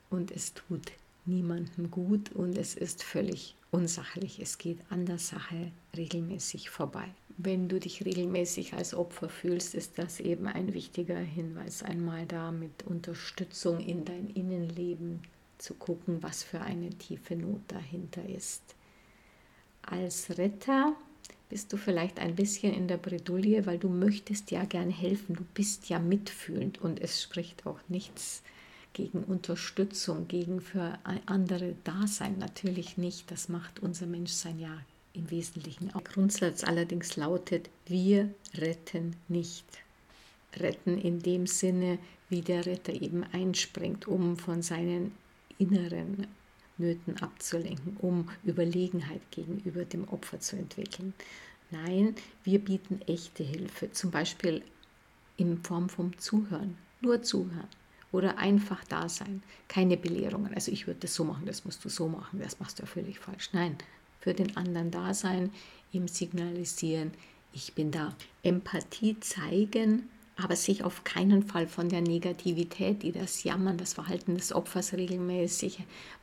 und 0.09 0.31
es 0.31 0.55
tut 0.55 0.93
niemandem 1.26 1.91
gut 1.91 2.33
und 2.33 2.57
es 2.57 2.75
ist 2.75 3.02
völlig 3.02 3.55
unsachlich. 3.73 4.41
Es 4.41 4.57
geht 4.57 4.79
an 4.88 5.05
der 5.05 5.19
Sache 5.19 5.71
regelmäßig 5.95 6.71
vorbei. 6.71 7.11
Wenn 7.39 7.69
du 7.69 7.81
dich 7.81 8.05
regelmäßig 8.05 8.75
als 8.75 8.95
Opfer 8.95 9.29
fühlst, 9.29 9.75
ist 9.75 9.99
das 9.99 10.21
eben 10.21 10.47
ein 10.47 10.75
wichtiger 10.75 11.19
Hinweis, 11.19 11.83
einmal 11.83 12.27
da 12.27 12.53
mit 12.53 12.85
Unterstützung 12.85 13.81
in 13.81 14.05
dein 14.05 14.29
Innenleben 14.29 15.21
zu 15.59 15.75
gucken, 15.75 16.23
was 16.23 16.43
für 16.43 16.61
eine 16.61 16.91
tiefe 16.91 17.37
Not 17.37 17.61
dahinter 17.69 18.29
ist. 18.29 18.62
Als 19.83 20.37
Retter 20.37 20.95
bist 21.49 21.73
du 21.73 21.77
vielleicht 21.77 22.19
ein 22.19 22.35
bisschen 22.35 22.75
in 22.75 22.89
der 22.89 22.97
Bredouille, 22.97 23.67
weil 23.67 23.79
du 23.79 23.89
möchtest 23.89 24.51
ja 24.51 24.65
gern 24.65 24.91
helfen, 24.91 25.37
du 25.37 25.45
bist 25.55 25.89
ja 25.89 25.99
mitfühlend 25.99 26.81
und 26.81 27.01
es 27.01 27.23
spricht 27.23 27.67
auch 27.67 27.79
nichts 27.89 28.43
gegen 28.93 29.25
Unterstützung, 29.25 30.29
gegen 30.29 30.61
für 30.61 30.99
andere 31.27 31.75
Dasein, 31.85 32.39
natürlich 32.39 32.99
nicht. 32.99 33.31
Das 33.31 33.49
macht 33.49 33.81
unser 33.81 34.07
Menschsein 34.07 34.59
ja 34.59 34.79
im 35.14 35.31
Wesentlichen. 35.31 35.88
Der 35.88 36.00
Grundsatz 36.02 36.64
allerdings 36.64 37.16
lautet, 37.16 37.71
wir 37.87 38.35
retten 38.54 39.16
nicht. 39.28 39.66
Retten 40.57 40.99
in 40.99 41.21
dem 41.21 41.47
Sinne, 41.47 41.99
wie 42.28 42.42
der 42.42 42.66
Retter 42.66 42.92
eben 42.92 43.25
einspringt, 43.25 44.07
um 44.07 44.37
von 44.37 44.62
seinen 44.62 45.12
inneren 45.59 46.26
Nöten 46.78 47.16
abzulenken, 47.19 47.97
um 47.99 48.28
Überlegenheit 48.45 49.23
gegenüber 49.31 49.85
dem 49.85 50.09
Opfer 50.09 50.40
zu 50.40 50.57
entwickeln. 50.57 51.14
Nein, 51.71 52.14
wir 52.45 52.59
bieten 52.59 53.00
echte 53.07 53.42
Hilfe, 53.42 53.92
zum 53.92 54.11
Beispiel 54.11 54.62
in 55.37 55.62
Form 55.62 55.88
vom 55.88 56.16
Zuhören, 56.19 56.76
nur 57.00 57.23
zuhören 57.23 57.69
oder 58.12 58.37
einfach 58.38 58.85
da 58.85 59.09
sein, 59.09 59.42
keine 59.69 59.97
Belehrungen. 59.97 60.54
Also 60.54 60.71
ich 60.71 60.87
würde 60.87 61.00
das 61.00 61.14
so 61.14 61.25
machen, 61.25 61.47
das 61.47 61.64
musst 61.64 61.85
du 61.85 61.88
so 61.88 62.09
machen, 62.09 62.40
das 62.40 62.61
machst 62.61 62.78
du 62.78 62.83
ja 62.83 62.87
völlig 62.87 63.19
falsch. 63.19 63.50
Nein, 63.52 63.76
für 64.23 64.35
den 64.35 64.57
anderen 64.57 64.91
da 64.91 65.12
sein, 65.12 65.50
ihm 65.93 66.09
signalisieren, 66.09 67.11
ich 67.52 67.75
bin 67.75 67.91
da. 67.91 68.14
Empathie 68.43 69.21
zeigen, 69.21 70.09
aber 70.37 70.57
sich 70.57 70.85
auf 70.85 71.05
keinen 71.05 71.43
Fall 71.43 71.67
von 71.67 71.88
der 71.88 72.00
Negativität, 72.00 73.02
die 73.02 73.12
das 73.12 73.45
Jammern, 73.45 73.76
das 73.76 73.93
Verhalten 73.93 74.37
des 74.37 74.52
Opfers 74.52 74.95
regelmäßig 74.95 75.81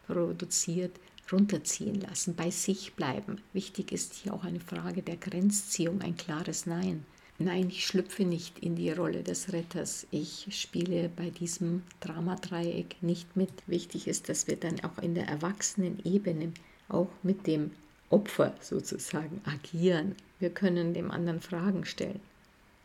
produziert, 0.08 1.00
runterziehen 1.32 2.02
lassen, 2.02 2.36
bei 2.36 2.50
sich 2.50 2.94
bleiben. 2.94 3.42
Wichtig 3.54 3.92
ist 3.92 4.16
hier 4.16 4.34
auch 4.34 4.44
eine 4.44 4.60
Frage 4.60 5.04
der 5.04 5.18
Grenzziehung, 5.18 6.02
ein 6.02 6.18
klares 6.18 6.66
Nein. 6.66 7.06
Nein, 7.38 7.70
ich 7.70 7.86
schlüpfe 7.86 8.26
nicht 8.26 8.60
in 8.60 8.76
die 8.76 8.92
Rolle 8.92 9.24
des 9.24 9.54
Retters. 9.54 10.08
Ich 10.12 10.48
spiele 10.50 11.08
bei 11.08 11.30
diesem 11.30 11.84
Dramadreieck 12.02 13.02
nicht 13.02 13.38
mit. 13.38 13.52
Wichtig 13.66 14.08
ist, 14.08 14.28
dass 14.28 14.48
wir 14.48 14.58
dann 14.58 14.82
auch 14.84 15.02
in 15.02 15.16
der 15.16 15.28
Erwachsenen-Ebene 15.28 16.52
auch 16.90 17.08
mit 17.24 17.48
dem 17.48 17.72
Opfer 18.10 18.56
sozusagen 18.62 19.42
agieren. 19.46 20.16
Wir 20.40 20.50
können 20.50 20.94
dem 20.94 21.12
anderen 21.12 21.42
Fragen 21.42 21.86
stellen. 21.86 22.22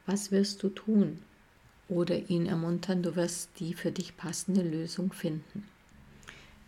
Was 0.06 0.30
wirst 0.30 0.62
du 0.62 0.68
tun? 0.68 1.22
Oder 1.88 2.30
ihn 2.30 2.46
ermuntern, 2.46 3.02
du 3.02 3.16
wirst 3.16 3.50
die 3.58 3.74
für 3.74 3.90
dich 3.90 4.16
passende 4.16 4.62
Lösung 4.62 5.12
finden. 5.12 5.64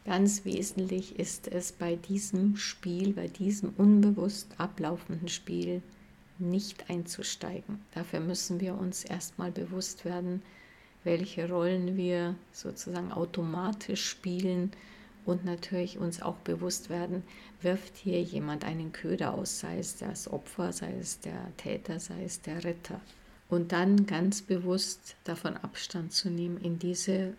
Ganz 0.04 0.44
wesentlich 0.44 1.18
ist 1.18 1.48
es 1.48 1.72
bei 1.72 1.96
diesem 1.96 2.56
Spiel, 2.56 3.12
bei 3.12 3.26
diesem 3.26 3.70
unbewusst 3.76 4.48
ablaufenden 4.58 5.28
Spiel, 5.28 5.82
nicht 6.38 6.90
einzusteigen. 6.90 7.80
Dafür 7.92 8.20
müssen 8.20 8.60
wir 8.60 8.74
uns 8.74 9.04
erstmal 9.04 9.50
bewusst 9.50 10.04
werden, 10.04 10.42
welche 11.02 11.48
Rollen 11.48 11.96
wir 11.96 12.36
sozusagen 12.52 13.10
automatisch 13.10 14.04
spielen 14.08 14.70
und 15.26 15.44
natürlich 15.44 15.98
uns 15.98 16.22
auch 16.22 16.36
bewusst 16.36 16.88
werden, 16.88 17.22
wirft 17.60 17.96
hier 17.96 18.22
jemand 18.22 18.64
einen 18.64 18.92
Köder 18.92 19.34
aus, 19.34 19.60
sei 19.60 19.78
es 19.78 19.96
das 19.96 20.30
Opfer, 20.32 20.72
sei 20.72 20.94
es 20.98 21.20
der 21.20 21.52
Täter, 21.56 22.00
sei 22.00 22.24
es 22.24 22.40
der 22.40 22.64
Retter. 22.64 23.00
Und 23.48 23.72
dann 23.72 24.06
ganz 24.06 24.40
bewusst 24.42 25.16
davon 25.24 25.56
Abstand 25.56 26.12
zu 26.12 26.30
nehmen, 26.30 26.58
in 26.58 26.78
diese 26.78 27.34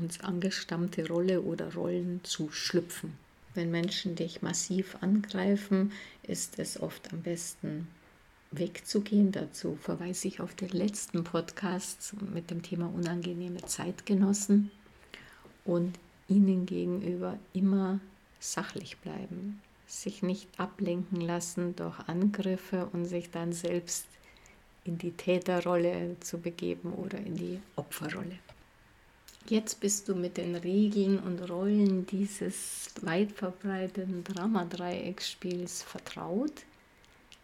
uns 0.00 0.20
angestammte 0.20 1.06
Rolle 1.06 1.42
oder 1.42 1.74
Rollen 1.74 2.20
zu 2.22 2.50
schlüpfen. 2.50 3.12
Wenn 3.54 3.70
Menschen 3.70 4.16
dich 4.16 4.40
massiv 4.40 4.96
angreifen, 5.02 5.92
ist 6.22 6.58
es 6.58 6.80
oft 6.80 7.12
am 7.12 7.22
besten 7.22 7.88
wegzugehen. 8.50 9.32
Dazu 9.32 9.76
verweise 9.80 10.28
ich 10.28 10.40
auf 10.40 10.54
den 10.54 10.70
letzten 10.70 11.24
Podcast 11.24 12.14
mit 12.32 12.50
dem 12.50 12.62
Thema 12.62 12.86
unangenehme 12.86 13.62
Zeitgenossen 13.66 14.70
und 15.64 15.98
ihnen 16.32 16.66
gegenüber 16.66 17.38
immer 17.52 18.00
sachlich 18.40 18.98
bleiben, 18.98 19.60
sich 19.86 20.22
nicht 20.22 20.48
ablenken 20.58 21.20
lassen 21.20 21.76
durch 21.76 21.98
Angriffe 22.08 22.88
und 22.92 23.04
sich 23.04 23.30
dann 23.30 23.52
selbst 23.52 24.06
in 24.84 24.98
die 24.98 25.12
Täterrolle 25.12 26.16
zu 26.20 26.38
begeben 26.38 26.92
oder 26.92 27.18
in 27.18 27.36
die 27.36 27.60
Opferrolle. 27.76 28.38
Jetzt 29.48 29.80
bist 29.80 30.08
du 30.08 30.14
mit 30.14 30.36
den 30.36 30.54
Regeln 30.54 31.18
und 31.18 31.50
Rollen 31.50 32.06
dieses 32.06 32.90
weit 33.02 33.32
verbreiteten 33.32 34.22
Dramadreieckspiels 34.24 35.82
vertraut. 35.82 36.52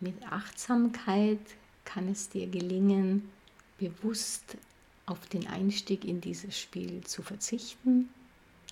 Mit 0.00 0.14
Achtsamkeit 0.30 1.40
kann 1.84 2.08
es 2.08 2.28
dir 2.28 2.46
gelingen, 2.46 3.28
bewusst 3.78 4.56
auf 5.06 5.26
den 5.26 5.46
Einstieg 5.48 6.04
in 6.04 6.20
dieses 6.20 6.58
Spiel 6.58 7.02
zu 7.02 7.22
verzichten, 7.22 8.08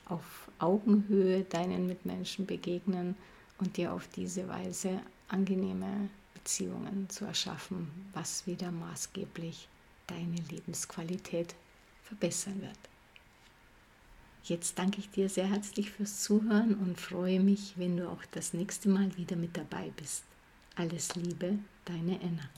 auf 0.09 0.51
Augenhöhe 0.59 1.45
deinen 1.45 1.87
Mitmenschen 1.87 2.47
begegnen 2.47 3.17
und 3.59 3.77
dir 3.77 3.93
auf 3.93 4.09
diese 4.09 4.49
Weise 4.49 5.01
angenehme 5.29 6.09
Beziehungen 6.35 7.09
zu 7.09 7.25
erschaffen, 7.25 7.91
was 8.13 8.47
wieder 8.47 8.71
maßgeblich 8.71 9.69
deine 10.07 10.37
Lebensqualität 10.51 11.55
verbessern 12.05 12.61
wird. 12.63 12.79
Jetzt 14.45 14.79
danke 14.79 15.01
ich 15.01 15.11
dir 15.11 15.29
sehr 15.29 15.49
herzlich 15.49 15.91
fürs 15.91 16.23
Zuhören 16.23 16.75
und 16.75 17.01
freue 17.01 17.41
mich, 17.41 17.75
wenn 17.77 17.97
du 17.97 18.09
auch 18.09 18.25
das 18.31 18.55
nächste 18.55 18.89
Mal 18.89 19.17
wieder 19.17 19.35
mit 19.35 19.57
dabei 19.57 19.91
bist. 19.97 20.23
Alles 20.77 21.17
Liebe, 21.17 21.59
deine 21.85 22.21
Enna. 22.21 22.49